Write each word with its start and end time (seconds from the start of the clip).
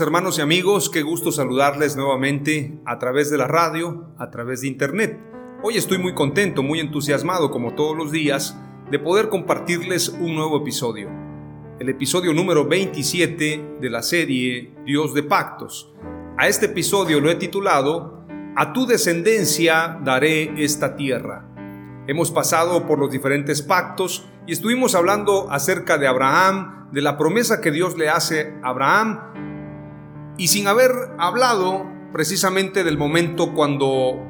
Hermanos 0.00 0.38
y 0.38 0.40
amigos, 0.40 0.88
qué 0.88 1.02
gusto 1.02 1.32
saludarles 1.32 1.96
nuevamente 1.96 2.80
a 2.86 2.98
través 2.98 3.30
de 3.30 3.36
la 3.36 3.46
radio, 3.46 4.06
a 4.16 4.30
través 4.30 4.62
de 4.62 4.68
internet. 4.68 5.20
Hoy 5.62 5.76
estoy 5.76 5.98
muy 5.98 6.14
contento, 6.14 6.62
muy 6.62 6.80
entusiasmado, 6.80 7.50
como 7.50 7.74
todos 7.74 7.96
los 7.96 8.10
días, 8.10 8.56
de 8.90 8.98
poder 8.98 9.28
compartirles 9.28 10.08
un 10.08 10.34
nuevo 10.34 10.56
episodio. 10.56 11.10
El 11.78 11.90
episodio 11.90 12.32
número 12.32 12.66
27 12.66 13.76
de 13.80 13.90
la 13.90 14.02
serie 14.02 14.74
Dios 14.86 15.12
de 15.12 15.24
Pactos. 15.24 15.92
A 16.38 16.48
este 16.48 16.66
episodio 16.66 17.20
lo 17.20 17.30
he 17.30 17.34
titulado 17.34 18.24
A 18.56 18.72
tu 18.72 18.86
descendencia 18.86 19.98
daré 20.02 20.64
esta 20.64 20.96
tierra. 20.96 21.46
Hemos 22.06 22.30
pasado 22.30 22.86
por 22.86 22.98
los 22.98 23.10
diferentes 23.10 23.60
pactos 23.60 24.26
y 24.46 24.52
estuvimos 24.52 24.94
hablando 24.94 25.50
acerca 25.50 25.98
de 25.98 26.06
Abraham, 26.06 26.88
de 26.92 27.02
la 27.02 27.18
promesa 27.18 27.60
que 27.60 27.70
Dios 27.70 27.98
le 27.98 28.08
hace 28.08 28.54
a 28.62 28.70
Abraham 28.70 29.51
y 30.36 30.48
sin 30.48 30.66
haber 30.66 30.90
hablado 31.18 31.86
precisamente 32.12 32.84
del 32.84 32.98
momento 32.98 33.52
cuando 33.54 34.20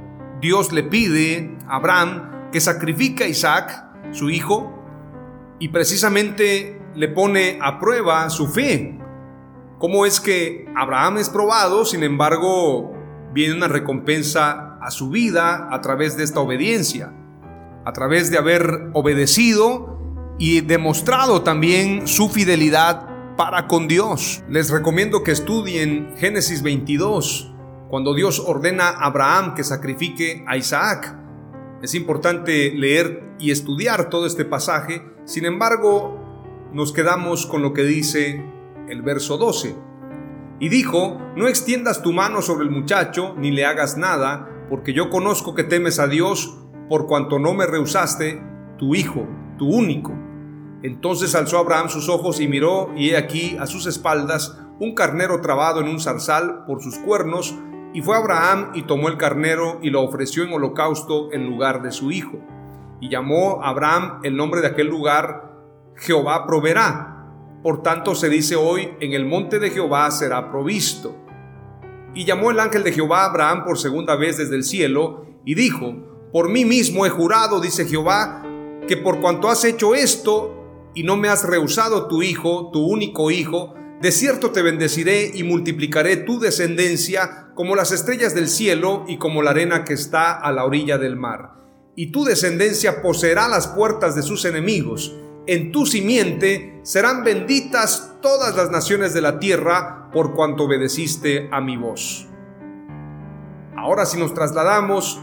Dios 0.40 0.72
le 0.72 0.82
pide 0.82 1.56
a 1.68 1.76
Abraham 1.76 2.50
que 2.50 2.60
sacrifique 2.60 3.24
a 3.24 3.28
Isaac, 3.28 3.84
su 4.12 4.30
hijo, 4.30 4.78
y 5.58 5.68
precisamente 5.68 6.80
le 6.94 7.08
pone 7.08 7.58
a 7.62 7.78
prueba 7.78 8.28
su 8.30 8.48
fe. 8.48 8.98
¿Cómo 9.78 10.06
es 10.06 10.20
que 10.20 10.66
Abraham 10.76 11.18
es 11.18 11.30
probado, 11.30 11.84
sin 11.84 12.02
embargo, 12.02 12.92
viene 13.32 13.54
una 13.54 13.68
recompensa 13.68 14.78
a 14.80 14.90
su 14.90 15.10
vida 15.10 15.68
a 15.70 15.80
través 15.80 16.16
de 16.16 16.24
esta 16.24 16.40
obediencia? 16.40 17.12
A 17.84 17.92
través 17.92 18.30
de 18.30 18.38
haber 18.38 18.90
obedecido 18.92 19.98
y 20.38 20.60
demostrado 20.60 21.42
también 21.42 22.06
su 22.06 22.28
fidelidad 22.28 23.11
para 23.44 23.66
con 23.66 23.88
Dios. 23.88 24.44
Les 24.48 24.70
recomiendo 24.70 25.24
que 25.24 25.32
estudien 25.32 26.14
Génesis 26.16 26.62
22, 26.62 27.52
cuando 27.88 28.14
Dios 28.14 28.38
ordena 28.38 28.90
a 28.90 29.06
Abraham 29.06 29.54
que 29.56 29.64
sacrifique 29.64 30.44
a 30.46 30.56
Isaac. 30.56 31.18
Es 31.82 31.96
importante 31.96 32.70
leer 32.70 33.34
y 33.40 33.50
estudiar 33.50 34.10
todo 34.10 34.26
este 34.26 34.44
pasaje, 34.44 35.02
sin 35.24 35.44
embargo, 35.44 36.70
nos 36.72 36.92
quedamos 36.92 37.46
con 37.46 37.62
lo 37.62 37.72
que 37.72 37.82
dice 37.82 38.48
el 38.88 39.02
verso 39.02 39.38
12. 39.38 39.74
Y 40.60 40.68
dijo, 40.68 41.20
no 41.34 41.48
extiendas 41.48 42.00
tu 42.00 42.12
mano 42.12 42.42
sobre 42.42 42.66
el 42.66 42.70
muchacho, 42.70 43.34
ni 43.36 43.50
le 43.50 43.66
hagas 43.66 43.96
nada, 43.96 44.66
porque 44.70 44.92
yo 44.92 45.10
conozco 45.10 45.56
que 45.56 45.64
temes 45.64 45.98
a 45.98 46.06
Dios, 46.06 46.56
por 46.88 47.08
cuanto 47.08 47.40
no 47.40 47.54
me 47.54 47.66
rehusaste 47.66 48.40
tu 48.78 48.94
hijo, 48.94 49.26
tu 49.58 49.66
único. 49.68 50.21
Entonces 50.82 51.34
alzó 51.34 51.58
Abraham 51.58 51.88
sus 51.88 52.08
ojos 52.08 52.40
y 52.40 52.48
miró, 52.48 52.90
y 52.96 53.10
he 53.10 53.16
aquí 53.16 53.56
a 53.60 53.66
sus 53.66 53.86
espaldas 53.86 54.58
un 54.80 54.94
carnero 54.94 55.40
trabado 55.40 55.80
en 55.80 55.88
un 55.88 56.00
zarzal 56.00 56.64
por 56.66 56.82
sus 56.82 56.98
cuernos, 56.98 57.54
y 57.94 58.00
fue 58.00 58.16
Abraham 58.16 58.70
y 58.74 58.82
tomó 58.82 59.08
el 59.08 59.16
carnero 59.16 59.78
y 59.82 59.90
lo 59.90 60.02
ofreció 60.02 60.44
en 60.44 60.52
holocausto 60.52 61.30
en 61.32 61.46
lugar 61.46 61.82
de 61.82 61.92
su 61.92 62.10
hijo. 62.10 62.38
Y 63.00 63.10
llamó 63.10 63.60
Abraham 63.62 64.20
el 64.22 64.36
nombre 64.36 64.60
de 64.60 64.68
aquel 64.68 64.88
lugar 64.88 65.52
Jehová 65.96 66.46
proveerá. 66.46 67.28
Por 67.62 67.82
tanto 67.82 68.14
se 68.14 68.28
dice 68.28 68.56
hoy, 68.56 68.94
en 69.00 69.12
el 69.12 69.26
monte 69.26 69.58
de 69.58 69.70
Jehová 69.70 70.10
será 70.10 70.50
provisto. 70.50 71.16
Y 72.14 72.24
llamó 72.24 72.50
el 72.50 72.58
ángel 72.58 72.82
de 72.82 72.92
Jehová 72.92 73.22
a 73.22 73.30
Abraham 73.30 73.64
por 73.64 73.78
segunda 73.78 74.16
vez 74.16 74.38
desde 74.38 74.56
el 74.56 74.64
cielo, 74.64 75.26
y 75.44 75.54
dijo, 75.54 75.94
Por 76.32 76.48
mí 76.48 76.64
mismo 76.64 77.06
he 77.06 77.10
jurado, 77.10 77.60
dice 77.60 77.84
Jehová, 77.84 78.42
que 78.88 78.96
por 78.96 79.20
cuanto 79.20 79.48
has 79.48 79.64
hecho 79.64 79.94
esto, 79.94 80.61
y 80.94 81.04
no 81.04 81.16
me 81.16 81.28
has 81.28 81.44
rehusado 81.44 82.08
tu 82.08 82.22
hijo, 82.22 82.70
tu 82.72 82.84
único 82.86 83.30
hijo, 83.30 83.74
de 84.00 84.10
cierto 84.10 84.50
te 84.50 84.62
bendeciré 84.62 85.30
y 85.32 85.44
multiplicaré 85.44 86.16
tu 86.16 86.40
descendencia 86.40 87.52
como 87.54 87.76
las 87.76 87.92
estrellas 87.92 88.34
del 88.34 88.48
cielo 88.48 89.04
y 89.06 89.18
como 89.18 89.42
la 89.42 89.50
arena 89.50 89.84
que 89.84 89.94
está 89.94 90.32
a 90.32 90.50
la 90.52 90.64
orilla 90.64 90.98
del 90.98 91.16
mar. 91.16 91.52
Y 91.94 92.10
tu 92.10 92.24
descendencia 92.24 93.00
poseerá 93.00 93.48
las 93.48 93.68
puertas 93.68 94.16
de 94.16 94.22
sus 94.22 94.44
enemigos. 94.44 95.14
En 95.46 95.70
tu 95.70 95.86
simiente 95.86 96.80
serán 96.82 97.22
benditas 97.22 98.14
todas 98.22 98.56
las 98.56 98.70
naciones 98.70 99.14
de 99.14 99.20
la 99.20 99.38
tierra 99.38 100.10
por 100.12 100.34
cuanto 100.34 100.64
obedeciste 100.64 101.48
a 101.52 101.60
mi 101.60 101.76
voz. 101.76 102.26
Ahora 103.76 104.06
si 104.06 104.18
nos 104.18 104.34
trasladamos 104.34 105.20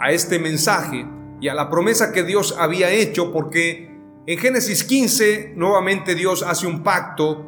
a 0.00 0.12
este 0.12 0.38
mensaje 0.38 1.06
y 1.40 1.48
a 1.48 1.54
la 1.54 1.68
promesa 1.68 2.12
que 2.12 2.22
Dios 2.22 2.56
había 2.58 2.90
hecho, 2.90 3.32
porque 3.32 3.93
en 4.26 4.38
Génesis 4.38 4.84
15, 4.84 5.52
nuevamente 5.54 6.14
Dios 6.14 6.42
hace 6.42 6.66
un 6.66 6.82
pacto 6.82 7.44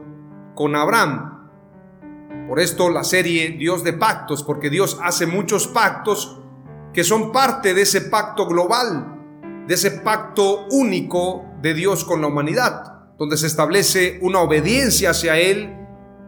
con 0.54 0.76
Abraham. 0.76 1.48
Por 2.48 2.60
esto 2.60 2.90
la 2.90 3.02
serie 3.02 3.56
Dios 3.58 3.82
de 3.82 3.94
pactos, 3.94 4.42
porque 4.42 4.68
Dios 4.68 4.98
hace 5.02 5.26
muchos 5.26 5.68
pactos 5.68 6.38
que 6.92 7.02
son 7.02 7.32
parte 7.32 7.72
de 7.72 7.82
ese 7.82 8.02
pacto 8.02 8.46
global, 8.46 9.64
de 9.66 9.74
ese 9.74 9.90
pacto 9.90 10.66
único 10.70 11.46
de 11.62 11.72
Dios 11.72 12.04
con 12.04 12.20
la 12.20 12.26
humanidad, 12.26 13.06
donde 13.18 13.38
se 13.38 13.46
establece 13.46 14.18
una 14.20 14.40
obediencia 14.40 15.10
hacia 15.10 15.38
Él 15.38 15.74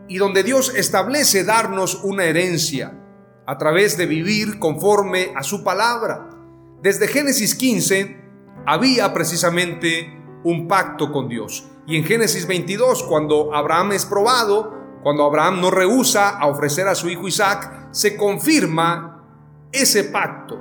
y 0.08 0.16
donde 0.16 0.42
Dios 0.42 0.72
establece 0.74 1.44
darnos 1.44 2.02
una 2.04 2.24
herencia 2.24 2.98
a 3.46 3.58
través 3.58 3.98
de 3.98 4.06
vivir 4.06 4.58
conforme 4.58 5.30
a 5.36 5.42
su 5.42 5.62
palabra. 5.62 6.30
Desde 6.82 7.06
Génesis 7.06 7.54
15 7.54 8.16
había 8.66 9.12
precisamente 9.12 10.17
un 10.44 10.68
pacto 10.68 11.12
con 11.12 11.28
Dios. 11.28 11.66
Y 11.86 11.96
en 11.96 12.04
Génesis 12.04 12.46
22, 12.46 13.02
cuando 13.04 13.54
Abraham 13.54 13.92
es 13.92 14.04
probado, 14.04 14.74
cuando 15.02 15.24
Abraham 15.24 15.60
no 15.60 15.70
rehúsa 15.70 16.28
a 16.38 16.46
ofrecer 16.46 16.86
a 16.86 16.94
su 16.94 17.08
hijo 17.08 17.28
Isaac, 17.28 17.88
se 17.92 18.16
confirma 18.16 19.24
ese 19.72 20.04
pacto. 20.04 20.58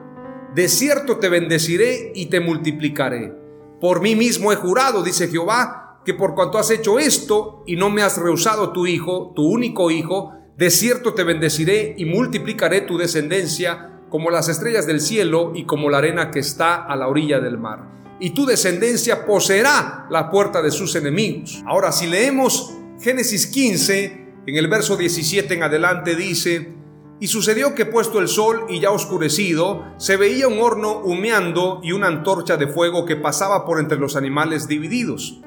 De 0.54 0.70
cierto 0.70 1.18
te 1.18 1.30
bendeciré 1.30 2.12
y 2.16 2.28
te 2.28 2.40
multiplicaré. 2.40 3.34
Por 3.82 4.02
mí 4.02 4.16
mismo 4.16 4.52
he 4.52 4.56
jurado, 4.56 5.04
dice 5.04 5.28
Jehová, 5.28 6.02
que 6.06 6.14
por 6.14 6.34
cuanto 6.34 6.58
has 6.58 6.72
hecho 6.72 6.98
esto 6.98 7.64
y 7.68 7.76
no 7.76 7.90
me 7.90 8.02
has 8.02 8.18
rehusado 8.18 8.72
tu 8.72 8.88
hijo, 8.88 9.34
tu 9.36 9.46
único 9.46 9.92
hijo, 9.92 10.34
de 10.56 10.72
cierto 10.72 11.14
te 11.14 11.24
bendeciré 11.24 11.94
y 11.98 12.06
multiplicaré 12.06 12.82
tu 12.82 12.98
descendencia 12.98 14.00
como 14.10 14.32
las 14.32 14.48
estrellas 14.48 14.88
del 14.88 15.02
cielo 15.02 15.52
y 15.54 15.66
como 15.66 15.90
la 15.90 15.98
arena 15.98 16.32
que 16.32 16.40
está 16.40 16.76
a 16.76 16.96
la 16.96 17.08
orilla 17.10 17.40
del 17.40 17.58
mar 17.58 17.98
y 18.20 18.32
tu 18.32 18.46
descendencia 18.46 19.26
poseerá 19.26 20.08
la 20.10 20.30
puerta 20.30 20.62
de 20.62 20.72
sus 20.72 20.96
enemigos. 20.96 21.64
Ahora, 21.66 21.92
si 21.92 22.08
leemos 22.08 22.74
Génesis 23.00 23.48
15, 23.48 24.28
en 24.48 24.56
el 24.56 24.68
verso 24.68 24.98
17 24.98 25.54
en 25.54 25.64
adelante 25.64 26.16
dice, 26.16 26.74
y 27.20 27.28
sucedió 27.28 27.74
que 27.74 27.86
puesto 27.86 28.20
el 28.20 28.28
sol 28.28 28.66
y 28.70 28.80
ya 28.80 28.92
oscurecido, 28.92 29.86
se 29.98 30.18
veía 30.18 30.48
un 30.48 30.60
horno 30.60 31.00
humeando 31.00 31.80
y 31.84 31.92
una 31.92 32.08
antorcha 32.08 32.58
de 32.58 32.68
fuego 32.68 33.06
que 33.06 33.16
pasaba 33.16 33.66
por 33.66 33.80
entre 33.80 33.98
los 33.98 34.16
animales 34.16 34.68
divididos. 34.68 35.42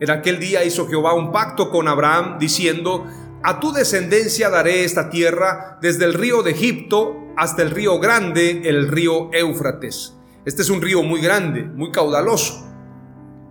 En 0.00 0.10
aquel 0.10 0.38
día 0.38 0.64
hizo 0.64 0.86
Jehová 0.86 1.14
un 1.14 1.32
pacto 1.32 1.70
con 1.70 1.88
Abraham, 1.88 2.38
diciendo, 2.38 3.06
a 3.42 3.60
tu 3.60 3.72
descendencia 3.72 4.50
daré 4.50 4.84
esta 4.84 5.10
tierra 5.10 5.78
desde 5.80 6.04
el 6.04 6.14
río 6.14 6.42
de 6.42 6.52
Egipto 6.52 7.16
hasta 7.36 7.62
el 7.62 7.70
río 7.70 7.98
grande, 7.98 8.62
el 8.64 8.88
río 8.88 9.30
Éufrates. 9.32 10.14
Este 10.44 10.62
es 10.62 10.70
un 10.70 10.82
río 10.82 11.02
muy 11.02 11.20
grande, 11.20 11.62
muy 11.62 11.90
caudaloso. 11.90 12.66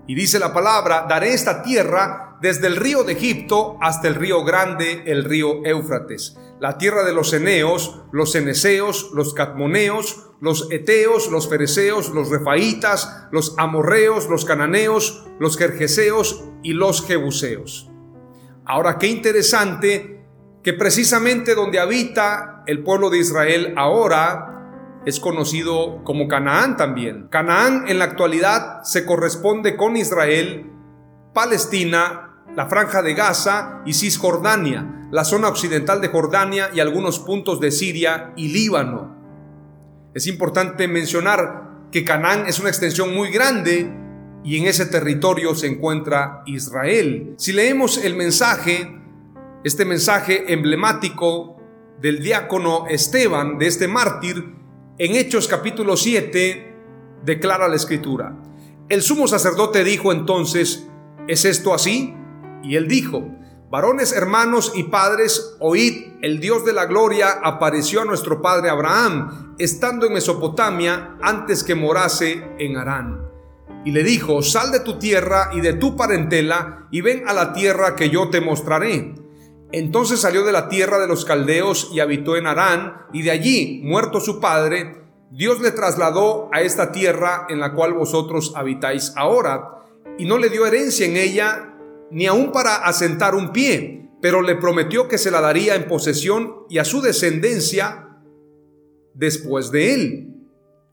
Y 0.05 0.15
dice 0.15 0.37
la 0.37 0.53
palabra, 0.53 1.05
daré 1.09 1.33
esta 1.33 1.63
tierra 1.63 2.37
desde 2.41 2.67
el 2.67 2.75
río 2.75 3.03
de 3.03 3.13
Egipto 3.13 3.77
hasta 3.81 4.07
el 4.07 4.15
río 4.15 4.43
grande, 4.43 5.03
el 5.07 5.23
río 5.23 5.65
Éufrates. 5.65 6.37
La 6.59 6.77
tierra 6.77 7.03
de 7.03 7.13
los 7.13 7.33
eneos, 7.33 8.01
los 8.11 8.33
ceneseos, 8.33 9.11
los 9.13 9.33
catmoneos, 9.33 10.29
los 10.39 10.69
eteos, 10.71 11.31
los 11.31 11.49
fereceos, 11.49 12.09
los 12.09 12.29
refaitas, 12.29 13.27
los 13.31 13.55
amorreos, 13.57 14.27
los 14.29 14.45
cananeos, 14.45 15.25
los 15.39 15.57
jerjeseos 15.57 16.43
y 16.61 16.73
los 16.73 17.05
jebuseos. 17.05 17.89
Ahora, 18.65 18.97
qué 18.97 19.07
interesante 19.07 20.25
que 20.61 20.73
precisamente 20.73 21.55
donde 21.55 21.79
habita 21.79 22.63
el 22.67 22.83
pueblo 22.83 23.09
de 23.09 23.19
Israel 23.19 23.73
ahora 23.77 24.53
es 25.05 25.19
conocido 25.19 26.03
como 26.03 26.27
Canaán 26.27 26.77
también. 26.77 27.27
Canaán 27.29 27.85
en 27.87 27.99
la 27.99 28.05
actualidad 28.05 28.83
se 28.83 29.05
corresponde 29.05 29.75
con 29.75 29.97
Israel, 29.97 30.71
Palestina, 31.33 32.29
la 32.55 32.67
franja 32.67 33.01
de 33.01 33.13
Gaza 33.13 33.81
y 33.85 33.93
Cisjordania, 33.93 35.07
la 35.11 35.25
zona 35.25 35.49
occidental 35.49 36.01
de 36.01 36.07
Jordania 36.07 36.69
y 36.73 36.79
algunos 36.79 37.19
puntos 37.19 37.59
de 37.59 37.71
Siria 37.71 38.33
y 38.35 38.49
Líbano. 38.49 39.15
Es 40.13 40.27
importante 40.27 40.87
mencionar 40.87 41.89
que 41.91 42.05
Canaán 42.05 42.47
es 42.47 42.59
una 42.59 42.69
extensión 42.69 43.13
muy 43.13 43.31
grande 43.31 43.91
y 44.43 44.57
en 44.57 44.67
ese 44.67 44.85
territorio 44.85 45.55
se 45.55 45.67
encuentra 45.67 46.43
Israel. 46.45 47.33
Si 47.37 47.51
leemos 47.51 47.97
el 47.97 48.15
mensaje, 48.15 48.99
este 49.63 49.85
mensaje 49.85 50.53
emblemático 50.53 51.57
del 52.01 52.19
diácono 52.19 52.85
Esteban, 52.87 53.57
de 53.57 53.67
este 53.67 53.87
mártir, 53.87 54.62
en 54.97 55.15
Hechos 55.15 55.47
capítulo 55.47 55.97
7, 55.97 56.75
declara 57.23 57.67
la 57.67 57.75
escritura. 57.75 58.35
El 58.89 59.01
sumo 59.01 59.27
sacerdote 59.27 59.83
dijo 59.83 60.11
entonces, 60.11 60.87
¿es 61.27 61.45
esto 61.45 61.73
así? 61.73 62.13
Y 62.63 62.75
él 62.75 62.87
dijo, 62.87 63.27
varones 63.69 64.13
hermanos 64.13 64.71
y 64.75 64.83
padres, 64.83 65.55
oíd, 65.59 66.13
el 66.21 66.39
Dios 66.39 66.63
de 66.65 66.73
la 66.73 66.85
gloria 66.85 67.39
apareció 67.43 68.01
a 68.01 68.05
nuestro 68.05 68.41
padre 68.41 68.69
Abraham, 68.69 69.55
estando 69.57 70.05
en 70.05 70.13
Mesopotamia 70.13 71.17
antes 71.21 71.63
que 71.63 71.75
morase 71.75 72.43
en 72.59 72.77
Harán 72.77 73.33
y 73.85 73.91
le 73.91 74.03
dijo, 74.03 74.41
sal 74.41 74.71
de 74.71 74.79
tu 74.79 74.97
tierra 74.97 75.49
y 75.53 75.61
de 75.61 75.73
tu 75.73 75.95
parentela 75.95 76.87
y 76.91 77.01
ven 77.01 77.27
a 77.27 77.33
la 77.33 77.53
tierra 77.53 77.95
que 77.95 78.09
yo 78.09 78.29
te 78.29 78.39
mostraré. 78.39 79.15
Entonces 79.73 80.21
salió 80.21 80.45
de 80.45 80.51
la 80.51 80.69
tierra 80.69 80.99
de 80.99 81.07
los 81.07 81.25
caldeos 81.25 81.89
y 81.91 81.99
habitó 81.99 82.37
en 82.37 82.45
Harán, 82.45 83.07
y 83.11 83.23
de 83.23 83.31
allí, 83.31 83.81
muerto 83.83 84.19
su 84.19 84.39
padre, 84.39 85.01
Dios 85.31 85.59
le 85.61 85.71
trasladó 85.71 86.47
a 86.53 86.61
esta 86.61 86.91
tierra 86.91 87.47
en 87.49 87.59
la 87.59 87.73
cual 87.73 87.93
vosotros 87.93 88.53
habitáis 88.55 89.13
ahora, 89.15 89.79
y 90.19 90.25
no 90.25 90.37
le 90.37 90.49
dio 90.49 90.67
herencia 90.67 91.07
en 91.07 91.17
ella, 91.17 91.73
ni 92.11 92.27
aun 92.27 92.51
para 92.51 92.75
asentar 92.85 93.33
un 93.33 93.51
pie, 93.51 94.11
pero 94.21 94.43
le 94.43 94.55
prometió 94.55 95.07
que 95.07 95.17
se 95.17 95.31
la 95.31 95.41
daría 95.41 95.73
en 95.73 95.87
posesión 95.87 96.67
y 96.69 96.77
a 96.77 96.85
su 96.85 97.01
descendencia 97.01 98.09
después 99.15 99.71
de 99.71 99.95
él, 99.95 100.35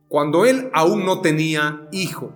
cuando 0.09 0.47
él 0.47 0.71
aún 0.73 1.05
no 1.05 1.21
tenía 1.21 1.87
hijo. 1.93 2.33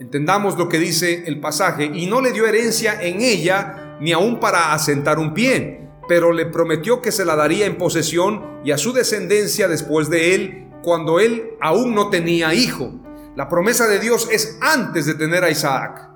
Entendamos 0.00 0.58
lo 0.58 0.68
que 0.68 0.80
dice 0.80 1.22
el 1.26 1.38
pasaje, 1.38 1.92
y 1.94 2.06
no 2.06 2.20
le 2.20 2.32
dio 2.32 2.44
herencia 2.44 3.00
en 3.00 3.20
ella, 3.22 3.84
ni 4.00 4.12
aun 4.12 4.40
para 4.40 4.72
asentar 4.72 5.18
un 5.18 5.34
pie, 5.34 5.88
pero 6.08 6.32
le 6.32 6.46
prometió 6.46 7.02
que 7.02 7.12
se 7.12 7.24
la 7.24 7.36
daría 7.36 7.66
en 7.66 7.78
posesión 7.78 8.60
y 8.64 8.70
a 8.72 8.78
su 8.78 8.92
descendencia 8.92 9.68
después 9.68 10.08
de 10.10 10.34
él, 10.34 10.68
cuando 10.82 11.18
él 11.18 11.50
aún 11.60 11.94
no 11.94 12.10
tenía 12.10 12.54
hijo. 12.54 12.92
La 13.34 13.48
promesa 13.48 13.86
de 13.86 13.98
Dios 13.98 14.28
es 14.30 14.58
antes 14.60 15.06
de 15.06 15.14
tener 15.14 15.44
a 15.44 15.50
Isaac. 15.50 16.08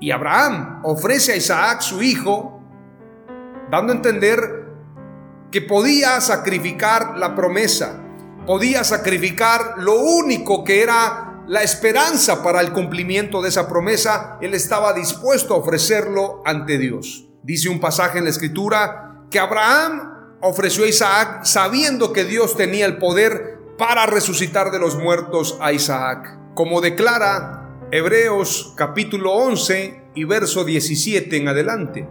Y 0.00 0.10
Abraham 0.10 0.80
ofrece 0.84 1.32
a 1.32 1.36
Isaac 1.36 1.80
su 1.80 2.02
hijo, 2.02 2.60
dando 3.70 3.92
a 3.92 3.96
entender 3.96 4.66
que 5.50 5.62
podía 5.62 6.20
sacrificar 6.20 7.18
la 7.18 7.34
promesa, 7.34 8.00
podía 8.46 8.84
sacrificar 8.84 9.74
lo 9.78 9.96
único 10.00 10.64
que 10.64 10.82
era 10.82 11.27
la 11.48 11.62
esperanza 11.62 12.42
para 12.42 12.60
el 12.60 12.72
cumplimiento 12.72 13.40
de 13.40 13.48
esa 13.48 13.68
promesa, 13.68 14.36
él 14.42 14.52
estaba 14.52 14.92
dispuesto 14.92 15.54
a 15.54 15.56
ofrecerlo 15.56 16.42
ante 16.44 16.76
Dios. 16.76 17.26
Dice 17.42 17.70
un 17.70 17.80
pasaje 17.80 18.18
en 18.18 18.24
la 18.24 18.30
escritura 18.30 19.24
que 19.30 19.38
Abraham 19.38 20.36
ofreció 20.42 20.84
a 20.84 20.88
Isaac 20.88 21.44
sabiendo 21.44 22.12
que 22.12 22.24
Dios 22.24 22.54
tenía 22.54 22.84
el 22.84 22.98
poder 22.98 23.60
para 23.78 24.04
resucitar 24.04 24.70
de 24.70 24.78
los 24.78 24.98
muertos 24.98 25.56
a 25.62 25.72
Isaac. 25.72 26.38
Como 26.54 26.82
declara 26.82 27.86
Hebreos 27.90 28.74
capítulo 28.76 29.32
11 29.32 30.10
y 30.14 30.24
verso 30.24 30.64
17 30.64 31.34
en 31.34 31.48
adelante. 31.48 32.06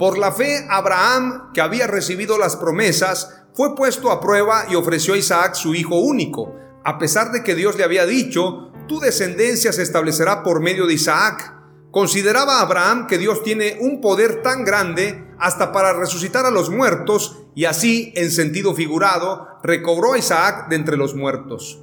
Por 0.00 0.18
la 0.18 0.32
fe, 0.32 0.66
Abraham, 0.68 1.52
que 1.54 1.60
había 1.60 1.86
recibido 1.86 2.38
las 2.38 2.56
promesas, 2.56 3.44
fue 3.54 3.76
puesto 3.76 4.10
a 4.10 4.20
prueba 4.20 4.64
y 4.68 4.74
ofreció 4.74 5.14
a 5.14 5.18
Isaac 5.18 5.54
su 5.54 5.76
hijo 5.76 6.00
único, 6.00 6.56
a 6.84 6.98
pesar 6.98 7.30
de 7.30 7.44
que 7.44 7.54
Dios 7.54 7.76
le 7.76 7.84
había 7.84 8.06
dicho, 8.06 8.69
tu 8.90 8.98
descendencia 8.98 9.72
se 9.72 9.84
establecerá 9.84 10.42
por 10.42 10.60
medio 10.60 10.84
de 10.84 10.94
Isaac. 10.94 11.54
Consideraba 11.92 12.60
Abraham 12.60 13.06
que 13.06 13.18
Dios 13.18 13.44
tiene 13.44 13.78
un 13.80 14.00
poder 14.00 14.42
tan 14.42 14.64
grande 14.64 15.28
hasta 15.38 15.70
para 15.70 15.92
resucitar 15.92 16.44
a 16.44 16.50
los 16.50 16.70
muertos 16.70 17.46
y 17.54 17.66
así, 17.66 18.12
en 18.16 18.32
sentido 18.32 18.74
figurado, 18.74 19.46
recobró 19.62 20.14
a 20.14 20.18
Isaac 20.18 20.68
de 20.68 20.74
entre 20.74 20.96
los 20.96 21.14
muertos. 21.14 21.80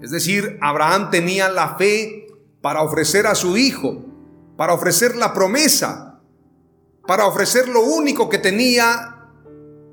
Es 0.00 0.10
decir, 0.10 0.56
Abraham 0.62 1.10
tenía 1.10 1.50
la 1.50 1.76
fe 1.76 2.28
para 2.62 2.80
ofrecer 2.80 3.26
a 3.26 3.34
su 3.34 3.58
hijo, 3.58 4.06
para 4.56 4.72
ofrecer 4.72 5.14
la 5.14 5.34
promesa, 5.34 6.22
para 7.06 7.26
ofrecer 7.26 7.68
lo 7.68 7.82
único 7.82 8.30
que 8.30 8.38
tenía 8.38 9.28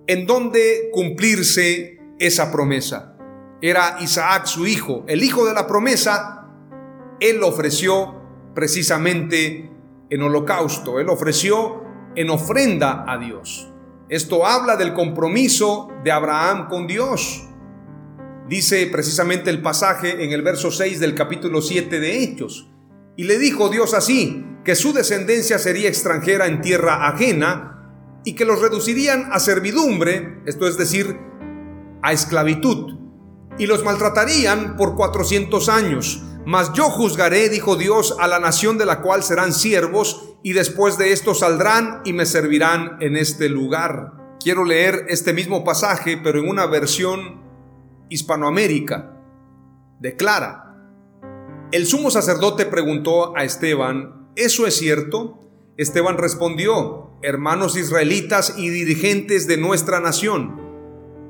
en 0.08 0.26
donde 0.26 0.90
cumplirse 0.94 2.00
esa 2.18 2.50
promesa 2.50 3.11
era 3.62 3.98
Isaac 4.02 4.48
su 4.48 4.66
hijo, 4.66 5.06
el 5.08 5.24
hijo 5.24 5.46
de 5.46 5.54
la 5.54 5.68
promesa, 5.68 6.48
él 7.20 7.44
ofreció 7.44 8.16
precisamente 8.56 9.72
en 10.10 10.22
holocausto, 10.22 11.00
él 11.00 11.10
ofreció 11.10 11.84
en 12.16 12.32
ofrenda 12.32 13.06
a 13.08 13.20
Dios. 13.20 13.72
Esto 14.10 14.46
habla 14.46 14.76
del 14.76 14.94
compromiso 14.94 15.90
de 16.04 16.12
Abraham 16.12 16.68
con 16.68 16.88
Dios. 16.88 17.48
Dice 18.50 18.90
precisamente 18.92 19.50
el 19.52 19.62
pasaje 19.62 20.26
en 20.26 20.32
el 20.32 20.42
verso 20.42 20.72
6 20.72 21.00
del 21.00 21.16
capítulo 21.16 21.62
7 21.62 22.00
de 22.00 22.24
Hechos. 22.24 22.70
Y 23.16 23.24
le 23.24 23.38
dijo 23.38 23.70
Dios 23.70 23.94
así, 23.94 24.44
que 24.66 24.76
su 24.76 24.92
descendencia 24.92 25.60
sería 25.60 25.88
extranjera 25.88 26.48
en 26.48 26.62
tierra 26.62 27.08
ajena 27.08 28.20
y 28.26 28.34
que 28.34 28.46
los 28.46 28.60
reducirían 28.60 29.30
a 29.32 29.40
servidumbre, 29.40 30.42
esto 30.46 30.68
es 30.68 30.78
decir, 30.78 31.18
a 32.02 32.12
esclavitud 32.12 33.01
y 33.58 33.66
los 33.68 33.84
maltratarían 33.84 34.76
por 34.76 34.96
cuatrocientos 34.96 35.70
años. 35.70 36.24
Mas 36.46 36.74
yo 36.74 36.86
juzgaré, 36.90 37.50
dijo 37.50 37.76
Dios, 37.76 38.16
a 38.20 38.28
la 38.28 38.40
nación 38.40 38.78
de 38.78 38.86
la 38.86 39.02
cual 39.02 39.24
serán 39.24 39.54
siervos, 39.54 40.36
y 40.44 40.54
después 40.54 40.98
de 40.98 41.12
esto 41.12 41.36
saldrán 41.36 42.02
y 42.04 42.14
me 42.14 42.26
servirán 42.26 42.98
en 43.00 43.16
este 43.16 43.48
lugar. 43.48 44.14
Quiero 44.40 44.66
leer 44.66 45.06
este 45.10 45.34
mismo 45.34 45.64
pasaje, 45.64 46.18
pero 46.18 46.40
en 46.40 46.50
una 46.50 46.66
versión 46.66 47.42
hispanoamérica. 48.10 49.18
Declara, 50.00 50.72
el 51.72 51.86
sumo 51.86 52.10
sacerdote 52.10 52.66
preguntó 52.66 53.38
a 53.38 53.44
Esteban, 53.44 54.32
¿eso 54.36 54.66
es 54.66 54.76
cierto? 54.76 55.40
Esteban 55.78 56.18
respondió, 56.18 57.12
hermanos 57.22 57.78
israelitas 57.78 58.56
y 58.58 58.70
dirigentes 58.70 59.48
de 59.48 59.58
nuestra 59.58 60.00
nación. 60.00 60.60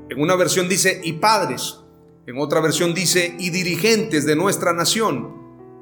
En 0.08 0.20
una 0.20 0.34
versión 0.34 0.68
dice, 0.68 1.00
y 1.04 1.14
padres, 1.14 1.81
en 2.26 2.38
otra 2.38 2.60
versión 2.60 2.94
dice, 2.94 3.34
y 3.38 3.50
dirigentes 3.50 4.24
de 4.26 4.36
nuestra 4.36 4.72
nación. 4.72 5.34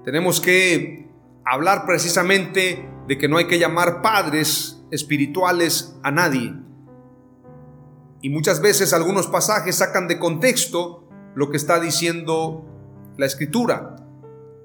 Tenemos 0.05 0.41
que 0.41 1.11
hablar 1.45 1.85
precisamente 1.85 2.89
de 3.07 3.19
que 3.19 3.29
no 3.29 3.37
hay 3.37 3.47
que 3.47 3.59
llamar 3.59 4.01
padres 4.01 4.83
espirituales 4.91 5.97
a 6.03 6.11
nadie. 6.11 6.55
Y 8.23 8.31
muchas 8.31 8.61
veces 8.61 8.93
algunos 8.93 9.27
pasajes 9.27 9.77
sacan 9.77 10.09
de 10.09 10.19
contexto 10.19 11.09
lo 11.35 11.51
que 11.51 11.57
está 11.57 11.79
diciendo 11.79 12.65
la 13.17 13.27
escritura. 13.27 13.97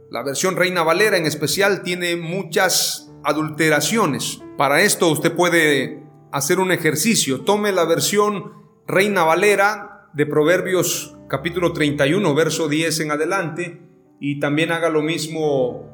La 0.09 0.23
versión 0.23 0.55
Reina 0.55 0.83
Valera 0.83 1.17
en 1.17 1.25
especial 1.25 1.83
tiene 1.83 2.15
muchas 2.15 3.11
adulteraciones. 3.23 4.41
Para 4.57 4.81
esto 4.81 5.09
usted 5.09 5.33
puede 5.33 6.03
hacer 6.31 6.59
un 6.59 6.71
ejercicio. 6.71 7.41
Tome 7.41 7.71
la 7.71 7.85
versión 7.85 8.53
Reina 8.87 9.23
Valera 9.23 10.09
de 10.13 10.25
Proverbios 10.25 11.14
capítulo 11.27 11.73
31, 11.73 12.35
verso 12.35 12.67
10 12.67 12.99
en 12.99 13.11
adelante, 13.11 13.81
y 14.19 14.39
también 14.39 14.71
haga 14.71 14.89
lo 14.89 15.01
mismo 15.01 15.91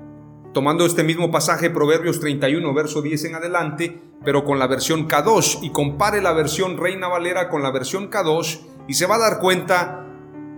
tomando 0.53 0.85
este 0.85 1.03
mismo 1.03 1.31
pasaje, 1.31 1.69
Proverbios 1.69 2.19
31, 2.19 2.73
verso 2.73 3.01
10 3.01 3.25
en 3.25 3.35
adelante, 3.35 4.01
pero 4.25 4.43
con 4.43 4.59
la 4.59 4.67
versión 4.67 5.07
Kadosh, 5.07 5.59
y 5.61 5.71
compare 5.71 6.21
la 6.21 6.33
versión 6.33 6.77
Reina 6.77 7.07
Valera 7.07 7.49
con 7.49 7.63
la 7.63 7.71
versión 7.71 8.07
Kadosh, 8.07 8.57
y 8.87 8.93
se 8.93 9.05
va 9.05 9.15
a 9.15 9.19
dar 9.19 9.39
cuenta 9.39 10.05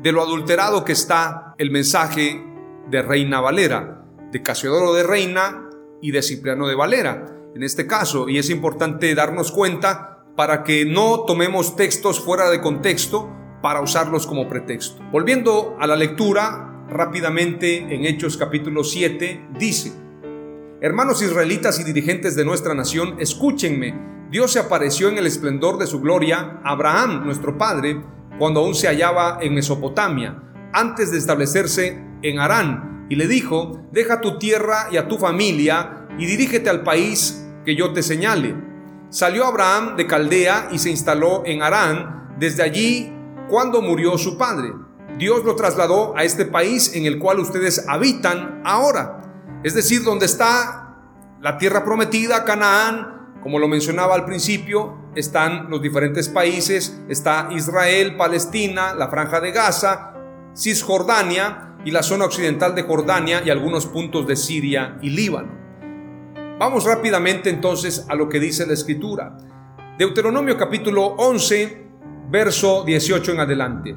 de 0.02 0.12
lo 0.12 0.22
adulterado 0.22 0.84
que 0.84 0.94
está 0.94 1.54
el 1.60 1.70
mensaje 1.70 2.44
de 2.90 3.02
Reina 3.04 3.42
Valera, 3.42 4.06
de 4.32 4.42
Casiodoro 4.42 4.94
de 4.94 5.04
Reina 5.04 5.70
y 6.02 6.12
de 6.12 6.24
Cipriano 6.24 6.68
de 6.68 6.76
Valera, 6.76 7.28
en 7.56 7.62
este 7.62 7.86
caso, 7.86 8.28
y 8.28 8.40
es 8.40 8.50
importante 8.50 9.14
darnos 9.14 9.52
cuenta 9.52 10.26
para 10.36 10.64
que 10.64 10.86
no 10.86 11.26
tomemos 11.26 11.76
textos 11.76 12.20
fuera 12.20 12.50
de 12.50 12.60
contexto 12.60 13.30
para 13.64 13.80
usarlos 13.80 14.28
como 14.28 14.50
pretexto. 14.50 15.02
Volviendo 15.10 15.78
a 15.80 15.88
la 15.88 15.96
lectura, 15.96 16.86
rápidamente 16.90 17.78
en 17.78 18.06
Hechos 18.06 18.36
capítulo 18.36 18.84
7, 18.84 19.52
dice, 19.58 19.94
Hermanos 20.82 21.22
israelitas 21.22 21.80
y 21.80 21.86
dirigentes 21.86 22.36
de 22.36 22.44
nuestra 22.44 22.74
nación, 22.74 23.16
escúchenme. 23.20 24.28
Dios 24.30 24.52
se 24.52 24.60
apareció 24.60 25.08
en 25.08 25.18
el 25.18 25.28
esplendor 25.28 25.78
de 25.78 25.88
su 25.88 26.02
gloria 26.02 26.60
a 26.62 26.72
Abraham, 26.72 27.24
nuestro 27.24 27.58
padre, 27.58 28.04
cuando 28.38 28.60
aún 28.60 28.76
se 28.76 28.88
hallaba 28.88 29.38
en 29.42 29.54
Mesopotamia, 29.54 30.44
antes 30.74 31.10
de 31.12 31.18
establecerse 31.18 32.04
en 32.22 32.40
Harán, 32.40 33.08
y 33.10 33.16
le 33.16 33.28
dijo, 33.28 33.88
deja 33.94 34.20
tu 34.20 34.38
tierra 34.40 34.88
y 34.92 34.98
a 34.98 35.08
tu 35.08 35.18
familia 35.18 36.08
y 36.20 36.26
dirígete 36.26 36.70
al 36.70 36.84
país 36.84 37.48
que 37.64 37.78
yo 37.78 37.94
te 37.94 38.04
señale. 38.04 38.56
Salió 39.10 39.46
Abraham 39.46 39.96
de 39.96 40.06
Caldea 40.06 40.68
y 40.70 40.80
se 40.80 40.90
instaló 40.90 41.44
en 41.46 41.62
Harán, 41.62 42.36
desde 42.38 42.64
allí 42.64 43.14
cuando 43.50 43.82
murió 43.82 44.18
su 44.18 44.38
padre. 44.38 44.74
Dios 45.18 45.44
lo 45.44 45.56
trasladó 45.56 46.16
a 46.18 46.24
este 46.24 46.46
país 46.46 46.96
en 46.96 47.06
el 47.06 47.20
cual 47.20 47.40
ustedes 47.40 47.86
habitan 47.88 48.62
ahora. 48.66 49.22
Es 49.64 49.74
decir, 49.74 50.04
donde 50.04 50.26
está 50.26 50.96
la 51.42 51.58
tierra 51.58 51.84
prometida, 51.84 52.44
Canaán, 52.46 53.38
como 53.42 53.60
lo 53.60 53.68
mencionaba 53.68 54.16
al 54.16 54.26
principio, 54.26 54.98
están 55.16 55.70
los 55.70 55.82
diferentes 55.82 56.30
países, 56.30 57.00
está 57.10 57.50
Israel, 57.52 58.16
Palestina, 58.16 58.94
la 58.94 59.10
franja 59.10 59.40
de 59.40 59.52
Gaza, 59.52 60.14
Cisjordania 60.56 61.76
y 61.86 61.92
la 61.92 62.04
zona 62.04 62.26
occidental 62.26 62.74
de 62.74 62.84
Jordania 62.84 63.42
y 63.46 63.50
algunos 63.50 63.86
puntos 63.86 64.26
de 64.26 64.36
Siria 64.36 64.98
y 65.02 65.10
Líbano. 65.10 65.52
Vamos 66.58 66.86
rápidamente 66.86 67.50
entonces 67.50 68.06
a 68.08 68.16
lo 68.16 68.30
que 68.30 68.40
dice 68.40 68.66
la 68.66 68.74
escritura. 68.74 69.38
Deuteronomio 69.98 70.58
capítulo 70.58 71.08
11, 71.18 71.83
verso 72.30 72.84
18 72.84 73.32
en 73.32 73.40
adelante. 73.40 73.96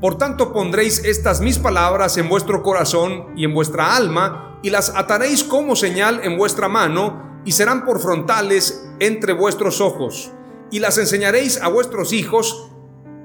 Por 0.00 0.16
tanto 0.16 0.52
pondréis 0.52 1.04
estas 1.04 1.40
mis 1.40 1.58
palabras 1.58 2.16
en 2.16 2.28
vuestro 2.28 2.62
corazón 2.62 3.26
y 3.36 3.44
en 3.44 3.52
vuestra 3.52 3.94
alma, 3.94 4.58
y 4.62 4.70
las 4.70 4.94
ataréis 4.96 5.44
como 5.44 5.76
señal 5.76 6.20
en 6.22 6.38
vuestra 6.38 6.68
mano, 6.68 7.42
y 7.44 7.52
serán 7.52 7.84
por 7.84 8.00
frontales 8.00 8.88
entre 8.98 9.32
vuestros 9.34 9.80
ojos, 9.80 10.32
y 10.70 10.78
las 10.78 10.96
enseñaréis 10.96 11.60
a 11.60 11.68
vuestros 11.68 12.12
hijos, 12.12 12.70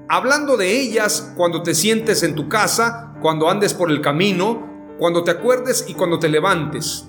hablando 0.10 0.58
de 0.58 0.80
ellas 0.80 1.34
cuando 1.38 1.64
te 1.64 1.74
sientes 1.74 2.24
en 2.24 2.36
tu 2.36 2.50
casa, 2.50 3.14
cuando 3.22 3.50
andes 3.50 3.74
por 3.74 3.90
el 3.90 4.02
camino, 4.02 4.96
cuando 5.00 5.24
te 5.24 5.32
acuerdes 5.32 5.86
y 5.88 5.94
cuando 5.94 6.20
te 6.20 6.30
levantes. 6.30 7.08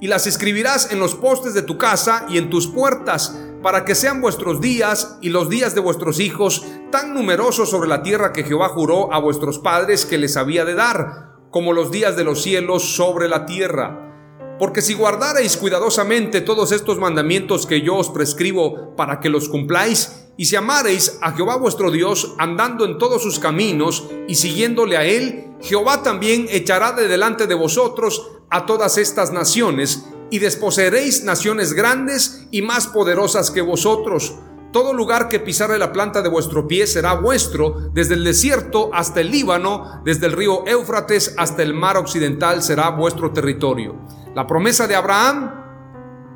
Y 0.00 0.08
las 0.08 0.26
escribirás 0.26 0.92
en 0.92 1.00
los 1.00 1.14
postes 1.14 1.54
de 1.54 1.62
tu 1.62 1.78
casa 1.78 2.26
y 2.28 2.38
en 2.38 2.50
tus 2.50 2.66
puertas, 2.66 3.38
para 3.66 3.84
que 3.84 3.96
sean 3.96 4.20
vuestros 4.20 4.60
días 4.60 5.18
y 5.20 5.30
los 5.30 5.48
días 5.48 5.74
de 5.74 5.80
vuestros 5.80 6.20
hijos 6.20 6.64
tan 6.92 7.12
numerosos 7.12 7.68
sobre 7.68 7.88
la 7.88 8.00
tierra 8.00 8.32
que 8.32 8.44
Jehová 8.44 8.68
juró 8.68 9.12
a 9.12 9.18
vuestros 9.18 9.58
padres 9.58 10.06
que 10.06 10.18
les 10.18 10.36
había 10.36 10.64
de 10.64 10.74
dar, 10.74 11.32
como 11.50 11.72
los 11.72 11.90
días 11.90 12.14
de 12.14 12.22
los 12.22 12.42
cielos 12.42 12.94
sobre 12.94 13.28
la 13.28 13.44
tierra. 13.44 14.54
Porque 14.60 14.82
si 14.82 14.94
guardareis 14.94 15.56
cuidadosamente 15.56 16.42
todos 16.42 16.70
estos 16.70 16.98
mandamientos 17.00 17.66
que 17.66 17.80
yo 17.80 17.96
os 17.96 18.08
prescribo 18.08 18.94
para 18.94 19.18
que 19.18 19.30
los 19.30 19.48
cumpláis, 19.48 20.28
y 20.36 20.44
si 20.44 20.54
amareis 20.54 21.18
a 21.20 21.32
Jehová 21.32 21.56
vuestro 21.56 21.90
Dios 21.90 22.36
andando 22.38 22.84
en 22.84 22.98
todos 22.98 23.20
sus 23.20 23.40
caminos 23.40 24.08
y 24.28 24.36
siguiéndole 24.36 24.96
a 24.96 25.04
él, 25.04 25.56
Jehová 25.60 26.04
también 26.04 26.46
echará 26.50 26.92
de 26.92 27.08
delante 27.08 27.48
de 27.48 27.56
vosotros 27.56 28.30
a 28.48 28.64
todas 28.64 28.96
estas 28.96 29.32
naciones 29.32 30.04
y 30.30 30.38
desposeeréis 30.38 31.24
naciones 31.24 31.72
grandes 31.72 32.46
y 32.50 32.62
más 32.62 32.86
poderosas 32.86 33.50
que 33.50 33.60
vosotros. 33.60 34.36
Todo 34.72 34.92
lugar 34.92 35.28
que 35.28 35.40
pisare 35.40 35.78
la 35.78 35.92
planta 35.92 36.20
de 36.22 36.28
vuestro 36.28 36.68
pie 36.68 36.86
será 36.86 37.14
vuestro, 37.14 37.90
desde 37.92 38.14
el 38.14 38.24
desierto 38.24 38.90
hasta 38.92 39.20
el 39.20 39.30
Líbano, 39.30 40.02
desde 40.04 40.26
el 40.26 40.32
río 40.32 40.66
Éufrates 40.66 41.34
hasta 41.38 41.62
el 41.62 41.72
mar 41.72 41.96
occidental 41.96 42.62
será 42.62 42.90
vuestro 42.90 43.32
territorio. 43.32 43.96
La 44.34 44.46
promesa 44.46 44.86
de 44.86 44.96
Abraham 44.96 45.50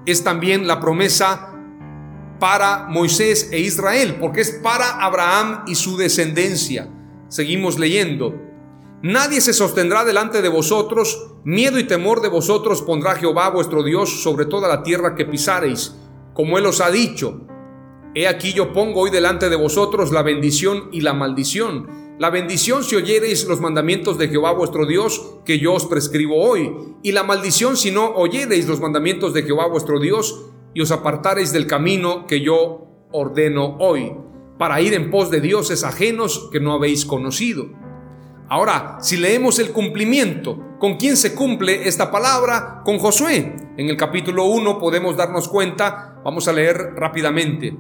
es 0.07 0.25
también 0.25 0.67
la 0.67 0.81
promesa 0.81 1.51
para 2.39 2.87
Moisés 2.89 3.51
e 3.53 3.61
Israel, 3.61 4.17
porque 4.19 4.41
es 4.41 4.51
para 4.63 5.05
Abraham 5.05 5.65
y 5.67 5.75
su 5.75 5.97
descendencia. 5.99 6.89
Seguimos 7.29 7.79
leyendo. 7.79 8.50
Nadie 9.03 9.41
se 9.41 9.55
sostendrá 9.55 10.05
delante 10.05 10.43
de 10.43 10.51
vosotros, 10.51 11.33
miedo 11.43 11.79
y 11.79 11.85
temor 11.85 12.21
de 12.21 12.29
vosotros 12.29 12.83
pondrá 12.83 13.15
Jehová 13.15 13.49
vuestro 13.49 13.83
Dios 13.83 14.23
sobre 14.23 14.45
toda 14.45 14.69
la 14.69 14.83
tierra 14.83 15.15
que 15.15 15.25
pisareis, 15.25 15.97
como 16.35 16.59
Él 16.59 16.67
os 16.67 16.83
ha 16.83 16.91
dicho. 16.91 17.41
He 18.15 18.29
aquí 18.29 18.53
yo 18.53 18.75
pongo 18.75 19.01
hoy 19.01 19.11
delante 19.11 19.49
de 19.49 19.57
vosotros 19.57 20.13
la 20.13 20.23
bendición 20.23 20.91
y 20.93 21.01
la 21.01 21.15
maldición. 21.15 21.87
La 22.19 22.29
bendición 22.29 22.85
si 22.85 22.95
oyereis 22.95 23.47
los 23.47 23.63
mandamientos 23.63 24.19
de 24.19 24.29
Jehová 24.29 24.53
vuestro 24.53 24.85
Dios 24.85 25.39
que 25.47 25.59
yo 25.59 25.73
os 25.73 25.87
prescribo 25.87 26.37
hoy, 26.37 26.71
y 27.03 27.13
la 27.13 27.23
maldición 27.23 27.79
si 27.79 27.91
no 27.91 28.11
oyereis 28.17 28.69
los 28.69 28.81
mandamientos 28.81 29.33
de 29.33 29.45
Jehová 29.45 29.67
vuestro 29.67 29.99
Dios 29.99 30.45
y 30.75 30.83
os 30.83 30.91
apartareis 30.91 31.55
del 31.55 31.67
camino 31.67 32.27
que 32.27 32.43
yo 32.43 33.07
ordeno 33.13 33.79
hoy, 33.79 34.13
para 34.59 34.83
ir 34.83 34.93
en 34.93 35.11
pos 35.11 35.31
de 35.31 35.41
dioses 35.41 35.85
ajenos 35.85 36.51
que 36.53 36.61
no 36.61 36.75
habéis 36.75 37.07
conocido. 37.07 37.90
Ahora, 38.53 38.99
si 39.01 39.17
leemos 39.17 39.61
el 39.61 39.71
cumplimiento, 39.71 40.75
¿con 40.81 40.97
quién 40.97 41.17
se 41.17 41.37
cumple 41.37 41.87
esta 41.87 42.11
palabra? 42.11 42.83
Con 42.85 42.99
Josué. 42.99 43.55
En 43.77 43.89
el 43.89 43.97
capítulo 43.97 44.47
1 44.47 44.81
podemos 44.81 45.17
darnos 45.17 45.47
cuenta, 45.47 46.21
vamos 46.25 46.49
a 46.49 46.53
leer 46.53 46.95
rápidamente. 46.97 47.79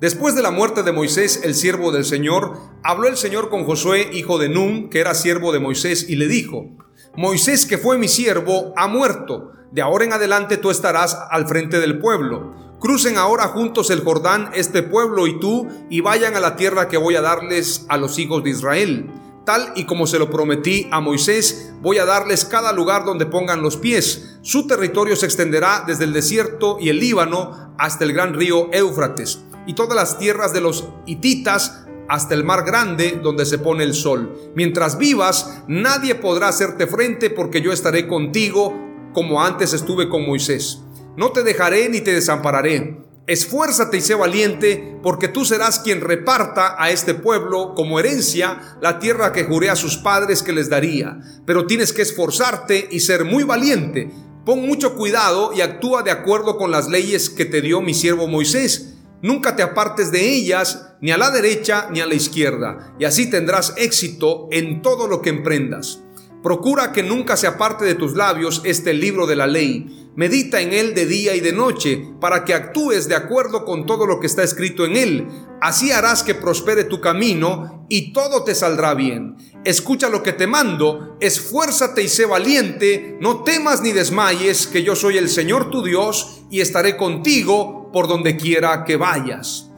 Después 0.00 0.36
de 0.36 0.42
la 0.42 0.52
muerte 0.52 0.84
de 0.84 0.92
Moisés, 0.92 1.40
el 1.42 1.56
siervo 1.56 1.90
del 1.90 2.04
Señor, 2.04 2.56
habló 2.84 3.08
el 3.08 3.16
Señor 3.16 3.50
con 3.50 3.64
Josué, 3.64 4.08
hijo 4.12 4.38
de 4.38 4.48
Nun, 4.48 4.88
que 4.88 5.00
era 5.00 5.16
siervo 5.16 5.50
de 5.50 5.58
Moisés, 5.58 6.08
y 6.08 6.14
le 6.14 6.28
dijo, 6.28 6.68
Moisés, 7.16 7.66
que 7.66 7.76
fue 7.76 7.98
mi 7.98 8.06
siervo, 8.06 8.72
ha 8.76 8.86
muerto. 8.86 9.50
De 9.72 9.82
ahora 9.82 10.04
en 10.04 10.12
adelante 10.12 10.58
tú 10.58 10.70
estarás 10.70 11.18
al 11.28 11.48
frente 11.48 11.80
del 11.80 11.98
pueblo. 11.98 12.54
Crucen 12.78 13.18
ahora 13.18 13.48
juntos 13.48 13.90
el 13.90 14.04
Jordán, 14.04 14.48
este 14.54 14.84
pueblo 14.84 15.26
y 15.26 15.40
tú, 15.40 15.66
y 15.90 16.02
vayan 16.02 16.36
a 16.36 16.40
la 16.40 16.54
tierra 16.54 16.86
que 16.86 16.98
voy 16.98 17.16
a 17.16 17.20
darles 17.20 17.84
a 17.88 17.96
los 17.96 18.20
hijos 18.20 18.44
de 18.44 18.50
Israel 18.50 19.10
tal 19.46 19.72
y 19.76 19.86
como 19.86 20.06
se 20.06 20.18
lo 20.18 20.28
prometí 20.28 20.88
a 20.90 21.00
Moisés, 21.00 21.72
voy 21.80 21.96
a 21.96 22.04
darles 22.04 22.44
cada 22.44 22.72
lugar 22.72 23.06
donde 23.06 23.24
pongan 23.24 23.62
los 23.62 23.78
pies. 23.78 24.36
Su 24.42 24.66
territorio 24.66 25.16
se 25.16 25.24
extenderá 25.24 25.84
desde 25.86 26.04
el 26.04 26.12
desierto 26.12 26.76
y 26.78 26.90
el 26.90 26.98
Líbano 26.98 27.74
hasta 27.78 28.04
el 28.04 28.12
gran 28.12 28.34
río 28.34 28.68
Éufrates, 28.72 29.40
y 29.66 29.74
todas 29.74 29.96
las 29.96 30.18
tierras 30.18 30.52
de 30.52 30.60
los 30.60 30.88
hititas 31.06 31.86
hasta 32.08 32.34
el 32.34 32.44
mar 32.44 32.64
grande 32.64 33.18
donde 33.22 33.46
se 33.46 33.58
pone 33.58 33.84
el 33.84 33.94
sol. 33.94 34.52
Mientras 34.54 34.98
vivas, 34.98 35.62
nadie 35.66 36.14
podrá 36.14 36.48
hacerte 36.48 36.86
frente 36.86 37.30
porque 37.30 37.62
yo 37.62 37.72
estaré 37.72 38.06
contigo 38.06 38.74
como 39.12 39.42
antes 39.42 39.72
estuve 39.72 40.08
con 40.08 40.26
Moisés. 40.26 40.82
No 41.16 41.30
te 41.30 41.42
dejaré 41.42 41.88
ni 41.88 42.00
te 42.00 42.12
desampararé. 42.12 43.05
Esfuérzate 43.26 43.96
y 43.96 44.00
sé 44.02 44.14
valiente, 44.14 44.98
porque 45.02 45.26
tú 45.26 45.44
serás 45.44 45.80
quien 45.80 46.00
reparta 46.00 46.76
a 46.78 46.90
este 46.90 47.14
pueblo 47.14 47.74
como 47.74 47.98
herencia 47.98 48.78
la 48.80 49.00
tierra 49.00 49.32
que 49.32 49.44
juré 49.44 49.68
a 49.68 49.74
sus 49.74 49.96
padres 49.96 50.44
que 50.44 50.52
les 50.52 50.70
daría. 50.70 51.18
Pero 51.44 51.66
tienes 51.66 51.92
que 51.92 52.02
esforzarte 52.02 52.88
y 52.90 53.00
ser 53.00 53.24
muy 53.24 53.42
valiente. 53.42 54.12
Pon 54.44 54.64
mucho 54.64 54.94
cuidado 54.94 55.52
y 55.52 55.60
actúa 55.60 56.04
de 56.04 56.12
acuerdo 56.12 56.56
con 56.56 56.70
las 56.70 56.88
leyes 56.88 57.28
que 57.28 57.44
te 57.44 57.60
dio 57.60 57.80
mi 57.80 57.94
siervo 57.94 58.28
Moisés. 58.28 58.94
Nunca 59.22 59.56
te 59.56 59.64
apartes 59.64 60.12
de 60.12 60.32
ellas, 60.32 60.94
ni 61.00 61.10
a 61.10 61.18
la 61.18 61.32
derecha 61.32 61.88
ni 61.90 62.00
a 62.00 62.06
la 62.06 62.14
izquierda, 62.14 62.94
y 62.98 63.06
así 63.06 63.28
tendrás 63.28 63.74
éxito 63.76 64.46
en 64.52 64.82
todo 64.82 65.08
lo 65.08 65.20
que 65.20 65.30
emprendas. 65.30 66.00
Procura 66.46 66.92
que 66.92 67.02
nunca 67.02 67.36
se 67.36 67.48
aparte 67.48 67.84
de 67.84 67.96
tus 67.96 68.14
labios 68.14 68.62
este 68.62 68.94
libro 68.94 69.26
de 69.26 69.34
la 69.34 69.48
ley 69.48 70.12
Medita 70.14 70.60
en 70.60 70.72
él 70.72 70.94
de 70.94 71.04
día 71.04 71.34
y 71.34 71.40
de 71.40 71.50
noche, 71.50 72.08
para 72.20 72.44
que 72.44 72.54
actúes 72.54 73.08
de 73.08 73.16
acuerdo 73.16 73.64
con 73.64 73.84
todo 73.84 74.06
lo 74.06 74.20
que 74.20 74.28
está 74.28 74.44
escrito 74.44 74.84
en 74.84 74.96
él. 74.96 75.26
Así 75.60 75.90
harás 75.90 76.22
que 76.22 76.36
prospere 76.36 76.84
tu 76.84 77.00
camino 77.00 77.84
y 77.88 78.12
todo 78.12 78.44
te 78.44 78.54
saldrá 78.54 78.94
bien. 78.94 79.36
Escucha 79.64 80.08
lo 80.08 80.22
que 80.22 80.34
te 80.34 80.46
mando, 80.46 81.16
esfuérzate 81.18 82.04
y 82.04 82.08
sé 82.08 82.26
valiente, 82.26 83.18
no 83.20 83.42
temas 83.42 83.82
ni 83.82 83.90
desmayes, 83.90 84.68
que 84.68 84.84
yo 84.84 84.94
soy 84.94 85.18
el 85.18 85.28
Señor 85.28 85.68
tu 85.72 85.82
Dios 85.82 86.42
y 86.48 86.60
estaré 86.60 86.96
contigo 86.96 87.90
por 87.92 88.06
donde 88.06 88.36
quiera 88.36 88.84
que 88.84 88.96
vayas. 88.96 89.68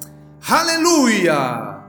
Aleluya. 0.43 1.87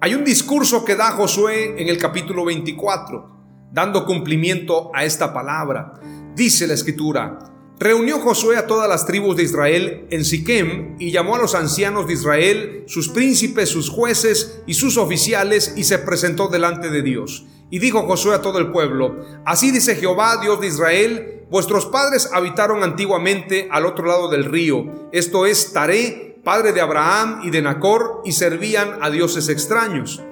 Hay 0.00 0.14
un 0.14 0.24
discurso 0.24 0.82
que 0.82 0.96
da 0.96 1.10
Josué 1.10 1.74
en 1.76 1.88
el 1.88 1.98
capítulo 1.98 2.42
24 2.46 3.35
dando 3.76 4.06
cumplimiento 4.06 4.90
a 4.94 5.04
esta 5.04 5.34
palabra. 5.34 6.00
Dice 6.34 6.66
la 6.66 6.72
escritura, 6.72 7.38
Reunió 7.78 8.20
Josué 8.20 8.56
a 8.56 8.66
todas 8.66 8.88
las 8.88 9.04
tribus 9.04 9.36
de 9.36 9.42
Israel 9.42 10.06
en 10.08 10.24
Siquem 10.24 10.96
y 10.98 11.10
llamó 11.10 11.36
a 11.36 11.38
los 11.38 11.54
ancianos 11.54 12.06
de 12.06 12.14
Israel, 12.14 12.84
sus 12.86 13.10
príncipes, 13.10 13.68
sus 13.68 13.90
jueces 13.90 14.62
y 14.66 14.72
sus 14.72 14.96
oficiales 14.96 15.74
y 15.76 15.84
se 15.84 15.98
presentó 15.98 16.48
delante 16.48 16.88
de 16.88 17.02
Dios. 17.02 17.44
Y 17.68 17.78
dijo 17.78 18.06
Josué 18.06 18.36
a 18.36 18.40
todo 18.40 18.58
el 18.60 18.72
pueblo, 18.72 19.16
Así 19.44 19.70
dice 19.72 19.94
Jehová, 19.94 20.40
Dios 20.40 20.58
de 20.58 20.68
Israel, 20.68 21.42
vuestros 21.50 21.84
padres 21.84 22.30
habitaron 22.32 22.82
antiguamente 22.82 23.68
al 23.70 23.84
otro 23.84 24.06
lado 24.06 24.30
del 24.30 24.46
río, 24.46 25.10
esto 25.12 25.44
es 25.44 25.74
Taré, 25.74 26.40
padre 26.42 26.72
de 26.72 26.80
Abraham 26.80 27.40
y 27.44 27.50
de 27.50 27.60
Nacor, 27.60 28.22
y 28.24 28.32
servían 28.32 29.00
a 29.02 29.10
dioses 29.10 29.50
extraños. 29.50 30.22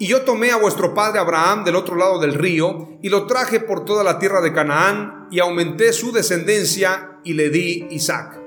Y 0.00 0.06
yo 0.06 0.22
tomé 0.22 0.52
a 0.52 0.56
vuestro 0.56 0.94
padre 0.94 1.18
Abraham 1.18 1.64
del 1.64 1.74
otro 1.74 1.96
lado 1.96 2.20
del 2.20 2.34
río, 2.34 2.98
y 3.02 3.08
lo 3.08 3.26
traje 3.26 3.58
por 3.58 3.84
toda 3.84 4.04
la 4.04 4.20
tierra 4.20 4.40
de 4.40 4.52
Canaán, 4.52 5.26
y 5.30 5.40
aumenté 5.40 5.92
su 5.92 6.12
descendencia, 6.12 7.18
y 7.24 7.32
le 7.32 7.50
di 7.50 7.86
Isaac. 7.90 8.40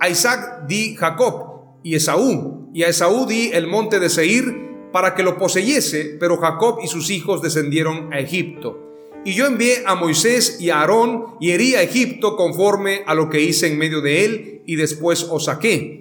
A 0.00 0.08
Isaac 0.08 0.66
di 0.66 0.96
Jacob 0.96 1.78
y 1.84 1.94
Esaú, 1.94 2.70
y 2.74 2.82
a 2.82 2.88
Esaú 2.88 3.26
di 3.26 3.50
el 3.52 3.68
monte 3.68 4.00
de 4.00 4.08
Seir, 4.08 4.70
para 4.92 5.14
que 5.14 5.22
lo 5.22 5.38
poseyese, 5.38 6.16
pero 6.18 6.38
Jacob 6.38 6.80
y 6.82 6.88
sus 6.88 7.10
hijos 7.10 7.40
descendieron 7.40 8.12
a 8.12 8.18
Egipto. 8.18 8.88
Y 9.24 9.34
yo 9.34 9.46
envié 9.46 9.84
a 9.86 9.94
Moisés 9.94 10.60
y 10.60 10.70
a 10.70 10.80
Aarón, 10.80 11.36
y 11.38 11.52
herí 11.52 11.76
a 11.76 11.82
Egipto 11.82 12.34
conforme 12.34 13.02
a 13.06 13.14
lo 13.14 13.30
que 13.30 13.40
hice 13.40 13.68
en 13.68 13.78
medio 13.78 14.00
de 14.00 14.24
él, 14.24 14.62
y 14.66 14.74
después 14.74 15.28
os 15.30 15.44
saqué. 15.44 15.99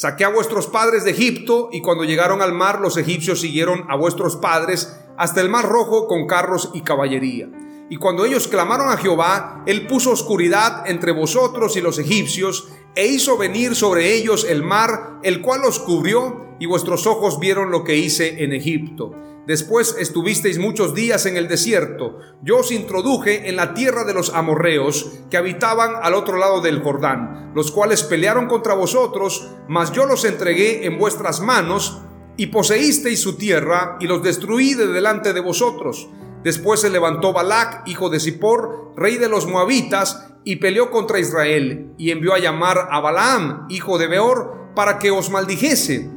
Saqué 0.00 0.24
a 0.24 0.30
vuestros 0.30 0.66
padres 0.66 1.04
de 1.04 1.10
Egipto 1.10 1.68
y 1.70 1.82
cuando 1.82 2.04
llegaron 2.04 2.40
al 2.40 2.54
mar 2.54 2.80
los 2.80 2.96
egipcios 2.96 3.42
siguieron 3.42 3.84
a 3.90 3.96
vuestros 3.96 4.36
padres 4.36 4.98
hasta 5.18 5.42
el 5.42 5.50
mar 5.50 5.68
rojo 5.68 6.06
con 6.06 6.26
carros 6.26 6.70
y 6.72 6.80
caballería. 6.80 7.50
Y 7.90 7.96
cuando 7.96 8.24
ellos 8.24 8.48
clamaron 8.48 8.88
a 8.88 8.96
Jehová, 8.96 9.62
él 9.66 9.86
puso 9.86 10.12
oscuridad 10.12 10.88
entre 10.88 11.12
vosotros 11.12 11.76
y 11.76 11.82
los 11.82 11.98
egipcios 11.98 12.68
e 12.94 13.08
hizo 13.08 13.36
venir 13.36 13.76
sobre 13.76 14.14
ellos 14.14 14.46
el 14.48 14.62
mar, 14.62 15.18
el 15.22 15.42
cual 15.42 15.60
los 15.60 15.78
cubrió 15.78 16.46
y 16.58 16.64
vuestros 16.64 17.06
ojos 17.06 17.38
vieron 17.38 17.70
lo 17.70 17.84
que 17.84 17.96
hice 17.96 18.42
en 18.42 18.54
Egipto. 18.54 19.12
Después 19.46 19.96
estuvisteis 19.98 20.58
muchos 20.58 20.94
días 20.94 21.26
en 21.26 21.36
el 21.36 21.48
desierto. 21.48 22.18
Yo 22.42 22.58
os 22.58 22.70
introduje 22.70 23.48
en 23.48 23.56
la 23.56 23.74
tierra 23.74 24.04
de 24.04 24.14
los 24.14 24.34
amorreos 24.34 25.10
que 25.30 25.36
habitaban 25.36 25.92
al 26.02 26.14
otro 26.14 26.36
lado 26.36 26.60
del 26.60 26.82
Jordán, 26.82 27.52
los 27.54 27.72
cuales 27.72 28.02
pelearon 28.02 28.46
contra 28.46 28.74
vosotros, 28.74 29.48
mas 29.66 29.92
yo 29.92 30.06
los 30.06 30.24
entregué 30.24 30.86
en 30.86 30.98
vuestras 30.98 31.40
manos 31.40 32.02
y 32.36 32.46
poseísteis 32.46 33.20
su 33.20 33.36
tierra 33.36 33.96
y 34.00 34.06
los 34.06 34.22
destruí 34.22 34.74
de 34.74 34.86
delante 34.86 35.32
de 35.32 35.40
vosotros. 35.40 36.08
Después 36.42 36.80
se 36.80 36.90
levantó 36.90 37.32
Balac, 37.32 37.86
hijo 37.86 38.08
de 38.08 38.20
Zippor, 38.20 38.92
rey 38.96 39.16
de 39.18 39.28
los 39.28 39.46
moabitas, 39.46 40.26
y 40.42 40.56
peleó 40.56 40.90
contra 40.90 41.18
Israel, 41.18 41.92
y 41.98 42.10
envió 42.10 42.32
a 42.32 42.38
llamar 42.38 42.88
a 42.90 43.00
Balaam, 43.00 43.66
hijo 43.68 43.98
de 43.98 44.06
Beor, 44.06 44.70
para 44.74 44.98
que 44.98 45.10
os 45.10 45.28
maldijese. 45.28 46.10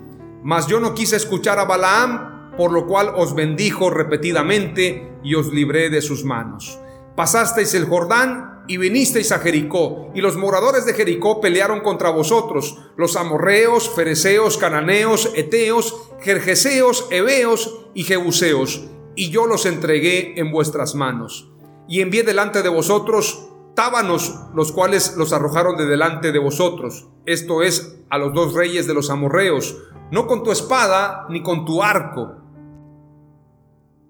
Mas 0.44 0.68
yo 0.68 0.80
no 0.80 0.94
quise 0.94 1.18
escuchar 1.18 1.60
a 1.60 1.66
Balaam, 1.66 2.33
por 2.58 2.72
lo 2.72 2.88
cual 2.88 3.14
os 3.16 3.36
bendijo 3.36 3.90
repetidamente 3.90 5.18
y 5.24 5.36
os 5.36 5.52
libré 5.54 5.90
de 5.90 6.02
sus 6.02 6.24
manos. 6.24 6.80
Pasasteis 7.16 7.74
el 7.74 7.86
Jordán 7.86 8.64
y 8.68 8.78
vinisteis 8.78 9.32
a 9.32 9.40
Jericó, 9.40 10.12
y 10.16 10.22
los 10.22 10.38
moradores 10.38 10.86
de 10.86 10.94
Jericó 10.94 11.42
pelearon 11.42 11.82
contra 11.82 12.10
vosotros, 12.10 12.78
los 12.96 13.16
amorreos, 13.16 13.90
fereceos, 13.90 14.58
cananeos, 14.58 15.32
eteos, 15.36 16.12
jerjeseos, 16.22 17.08
heveos 17.12 17.88
y 17.94 18.04
jebuseos, 18.04 18.86
y 19.16 19.30
yo 19.30 19.48
los 19.48 19.66
entregué 19.66 20.40
en 20.40 20.52
vuestras 20.52 20.96
manos. 20.96 21.50
Y 21.88 22.02
envié 22.02 22.24
delante 22.24 22.62
de 22.62 22.70
vosotros 22.70 23.50
tábanos, 23.76 24.34
los 24.54 24.72
cuales 24.72 25.16
los 25.18 25.34
arrojaron 25.34 25.76
de 25.78 25.86
delante 25.86 26.32
de 26.32 26.40
vosotros, 26.40 27.08
esto 27.26 27.64
es, 27.64 28.00
a 28.10 28.18
los 28.18 28.34
dos 28.34 28.54
reyes 28.54 28.88
de 28.88 28.94
los 28.94 29.10
amorreos, 29.10 29.78
no 30.12 30.28
con 30.28 30.44
tu 30.44 30.52
espada 30.52 31.26
ni 31.30 31.42
con 31.42 31.66
tu 31.66 31.82
arco. 31.82 32.43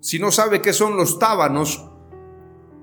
Si 0.04 0.20
no 0.20 0.32
sabe 0.32 0.62
qué 0.62 0.74
son 0.74 0.98
los 0.98 1.18
tábanos, 1.18 1.90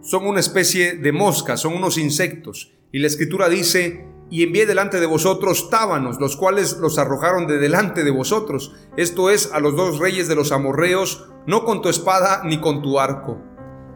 son 0.01 0.27
una 0.27 0.41
especie 0.41 0.95
de 0.95 1.13
moscas, 1.13 1.61
son 1.61 1.75
unos 1.75 1.99
insectos. 1.99 2.73
Y 2.93 2.99
la 2.99 3.09
escritura 3.09 3.51
dice, 3.51 4.09
y 4.31 4.43
envié 4.43 4.65
delante 4.65 5.01
de 5.01 5.05
vosotros 5.05 5.69
tábanos, 5.69 6.19
los 6.19 6.39
cuales 6.39 6.79
los 6.79 6.99
arrojaron 6.99 7.47
de 7.47 7.59
delante 7.59 8.05
de 8.05 8.11
vosotros. 8.11 8.75
Esto 8.97 9.29
es, 9.29 9.53
a 9.53 9.61
los 9.61 9.77
dos 9.77 9.99
reyes 9.99 10.29
de 10.29 10.35
los 10.35 10.51
amorreos, 10.51 11.29
no 11.47 11.67
con 11.67 11.83
tu 11.83 11.91
espada 11.91 12.41
ni 12.47 12.59
con 12.59 12.81
tu 12.81 12.99
arco. 12.99 13.37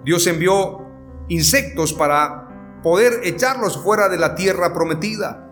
Dios 0.04 0.26
envió 0.26 0.82
insectos 1.28 1.94
para 1.94 2.82
poder 2.82 3.20
echarlos 3.22 3.78
fuera 3.78 4.10
de 4.10 4.18
la 4.18 4.34
tierra 4.34 4.74
prometida. 4.74 5.50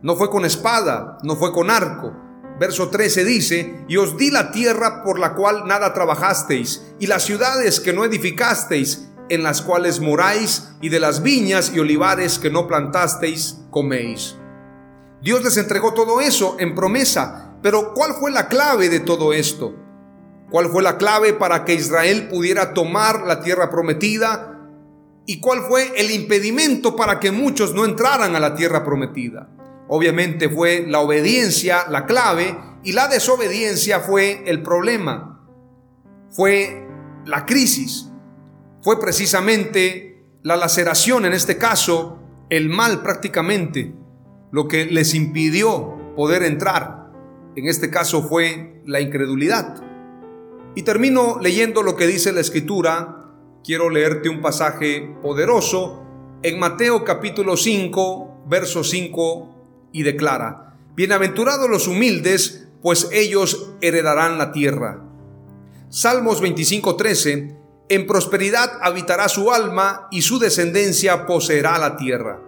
No 0.00 0.16
fue 0.16 0.30
con 0.30 0.46
espada, 0.46 1.18
no 1.22 1.36
fue 1.36 1.52
con 1.52 1.70
arco, 1.70 2.14
verso 2.58 2.88
13 2.88 3.24
dice, 3.24 3.84
y 3.88 3.96
os 3.96 4.16
di 4.16 4.30
la 4.30 4.50
tierra 4.50 5.02
por 5.02 5.18
la 5.18 5.34
cual 5.34 5.66
nada 5.66 5.94
trabajasteis, 5.94 6.82
y 6.98 7.06
las 7.06 7.24
ciudades 7.24 7.80
que 7.80 7.92
no 7.92 8.04
edificasteis, 8.04 9.08
en 9.28 9.42
las 9.42 9.62
cuales 9.62 10.00
moráis, 10.00 10.70
y 10.80 10.88
de 10.88 11.00
las 11.00 11.22
viñas 11.22 11.72
y 11.74 11.78
olivares 11.78 12.38
que 12.38 12.50
no 12.50 12.66
plantasteis, 12.66 13.60
coméis. 13.70 14.36
Dios 15.20 15.42
les 15.44 15.56
entregó 15.56 15.94
todo 15.94 16.20
eso 16.20 16.56
en 16.58 16.74
promesa, 16.74 17.56
pero 17.62 17.92
¿cuál 17.94 18.14
fue 18.14 18.30
la 18.30 18.48
clave 18.48 18.88
de 18.88 19.00
todo 19.00 19.32
esto? 19.32 19.74
¿Cuál 20.50 20.70
fue 20.70 20.82
la 20.82 20.96
clave 20.96 21.34
para 21.34 21.64
que 21.64 21.74
Israel 21.74 22.28
pudiera 22.28 22.72
tomar 22.72 23.22
la 23.26 23.40
tierra 23.40 23.70
prometida? 23.70 24.70
¿Y 25.26 25.40
cuál 25.40 25.62
fue 25.62 25.92
el 25.96 26.10
impedimento 26.10 26.96
para 26.96 27.20
que 27.20 27.32
muchos 27.32 27.74
no 27.74 27.84
entraran 27.84 28.34
a 28.34 28.40
la 28.40 28.54
tierra 28.54 28.82
prometida? 28.82 29.50
Obviamente 29.88 30.50
fue 30.50 30.84
la 30.86 31.00
obediencia 31.00 31.86
la 31.88 32.04
clave 32.04 32.56
y 32.84 32.92
la 32.92 33.08
desobediencia 33.08 34.00
fue 34.00 34.42
el 34.46 34.62
problema. 34.62 35.46
Fue 36.30 36.86
la 37.24 37.46
crisis. 37.46 38.10
Fue 38.82 39.00
precisamente 39.00 40.22
la 40.42 40.56
laceración, 40.56 41.24
en 41.24 41.32
este 41.32 41.56
caso, 41.56 42.18
el 42.50 42.68
mal 42.68 43.02
prácticamente, 43.02 43.94
lo 44.52 44.68
que 44.68 44.84
les 44.84 45.14
impidió 45.14 46.14
poder 46.14 46.42
entrar. 46.42 47.10
En 47.56 47.66
este 47.66 47.90
caso 47.90 48.22
fue 48.22 48.82
la 48.86 49.00
incredulidad. 49.00 49.82
Y 50.74 50.82
termino 50.82 51.38
leyendo 51.40 51.82
lo 51.82 51.96
que 51.96 52.06
dice 52.06 52.32
la 52.32 52.40
escritura. 52.40 53.14
Quiero 53.64 53.90
leerte 53.90 54.28
un 54.28 54.40
pasaje 54.40 55.16
poderoso 55.22 56.04
en 56.42 56.58
Mateo 56.58 57.04
capítulo 57.04 57.56
5, 57.56 58.44
verso 58.46 58.84
5 58.84 59.57
y 59.98 60.04
declara, 60.04 60.76
Bienaventurados 60.94 61.68
los 61.68 61.88
humildes, 61.88 62.68
pues 62.82 63.08
ellos 63.10 63.72
heredarán 63.80 64.38
la 64.38 64.52
tierra. 64.52 65.02
Salmos 65.88 66.40
25:13, 66.40 67.56
En 67.88 68.06
prosperidad 68.06 68.78
habitará 68.80 69.28
su 69.28 69.50
alma 69.50 70.06
y 70.12 70.22
su 70.22 70.38
descendencia 70.38 71.26
poseerá 71.26 71.78
la 71.78 71.96
tierra. 71.96 72.40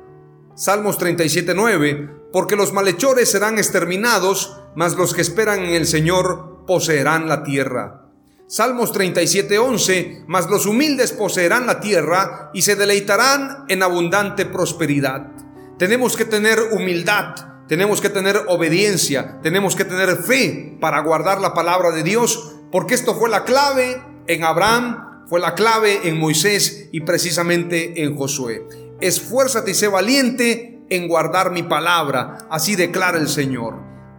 Salmos 0.55 0.97
37:9, 0.99 2.31
Porque 2.33 2.55
los 2.55 2.73
malhechores 2.73 3.29
serán 3.29 3.59
exterminados, 3.59 4.57
mas 4.77 4.95
los 4.95 5.13
que 5.13 5.23
esperan 5.23 5.65
en 5.65 5.75
el 5.75 5.87
Señor 5.87 6.65
poseerán 6.69 7.29
la 7.29 7.43
tierra. 7.43 8.13
Salmos 8.47 8.93
37:11, 8.93 10.23
mas 10.29 10.49
los 10.49 10.67
humildes 10.67 11.11
poseerán 11.11 11.67
la 11.67 11.81
tierra 11.81 12.53
y 12.55 12.63
se 12.63 12.77
deleitarán 12.77 13.65
en 13.67 13.83
abundante 13.83 14.47
prosperidad. 14.47 15.50
Tenemos 15.81 16.15
que 16.15 16.27
tener 16.27 16.61
humildad, 16.73 17.37
tenemos 17.67 18.03
que 18.03 18.11
tener 18.11 18.39
obediencia, 18.49 19.41
tenemos 19.41 19.75
que 19.75 19.87
tener 19.87 20.15
fe 20.19 20.77
para 20.79 21.01
guardar 21.01 21.41
la 21.41 21.55
palabra 21.55 21.91
de 21.91 22.03
Dios, 22.03 22.55
porque 22.71 22.93
esto 22.93 23.15
fue 23.15 23.31
la 23.31 23.45
clave 23.45 23.99
en 24.27 24.45
Abraham, 24.45 25.25
fue 25.27 25.41
la 25.41 25.55
clave 25.55 26.07
en 26.07 26.19
Moisés 26.19 26.91
y 26.93 27.01
precisamente 27.01 28.05
en 28.05 28.15
Josué. 28.15 28.63
Esfuérzate 29.01 29.71
y 29.71 29.75
sé 29.75 29.89
valiente 29.89 30.83
en 30.91 31.09
guardar 31.09 31.51
mi 31.51 31.63
palabra, 31.63 32.47
así 32.51 32.77
declara 32.77 33.17
el 33.17 33.31
Señor. 33.31 33.77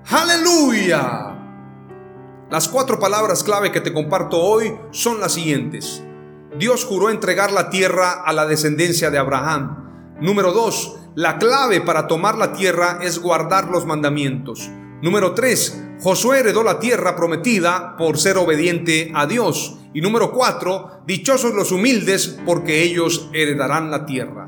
Aleluya. 0.07 1.37
Las 2.49 2.69
cuatro 2.69 2.99
palabras 2.99 3.43
clave 3.43 3.71
que 3.71 3.81
te 3.81 3.93
comparto 3.93 4.41
hoy 4.41 4.73
son 4.89 5.19
las 5.19 5.33
siguientes. 5.33 6.01
Dios 6.57 6.85
juró 6.85 7.11
entregar 7.11 7.51
la 7.51 7.69
tierra 7.69 8.23
a 8.25 8.33
la 8.33 8.47
descendencia 8.47 9.11
de 9.11 9.19
Abraham. 9.19 9.80
Número 10.21 10.53
dos, 10.53 10.99
la 11.15 11.37
clave 11.39 11.81
para 11.81 12.07
tomar 12.07 12.37
la 12.37 12.53
tierra 12.53 12.99
es 13.01 13.19
guardar 13.19 13.69
los 13.69 13.85
mandamientos. 13.85 14.69
Número 15.01 15.33
3. 15.33 15.83
Josué 15.99 16.39
heredó 16.39 16.63
la 16.63 16.79
tierra 16.79 17.15
prometida 17.15 17.95
por 17.97 18.19
ser 18.19 18.37
obediente 18.37 19.11
a 19.15 19.25
Dios. 19.25 19.79
Y 19.93 20.01
número 20.01 20.31
4. 20.31 21.01
Dichosos 21.07 21.53
los 21.53 21.71
humildes 21.71 22.39
porque 22.45 22.83
ellos 22.83 23.29
heredarán 23.33 23.89
la 23.89 24.05
tierra. 24.05 24.47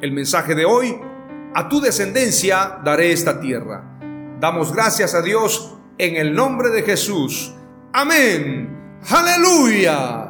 El 0.00 0.12
mensaje 0.12 0.54
de 0.54 0.64
hoy. 0.64 0.96
A 1.54 1.68
tu 1.68 1.80
descendencia 1.80 2.78
daré 2.84 3.10
esta 3.10 3.40
tierra. 3.40 3.98
Damos 4.38 4.72
gracias 4.72 5.14
a 5.14 5.22
Dios 5.22 5.74
en 5.98 6.16
el 6.16 6.34
nombre 6.34 6.70
de 6.70 6.82
Jesús. 6.82 7.52
Amén. 7.92 9.00
Aleluya. 9.10 10.29